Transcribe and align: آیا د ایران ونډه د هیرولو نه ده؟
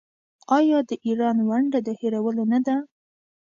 آیا 0.57 0.79
د 0.89 0.91
ایران 1.05 1.37
ونډه 1.49 1.79
د 1.87 1.89
هیرولو 1.99 2.43
نه 2.51 2.59
ده؟ 2.65 2.75